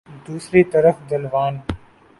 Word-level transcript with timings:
دوسری 0.25 0.61
طرف 0.73 0.95
ڈھلوان 1.09 1.53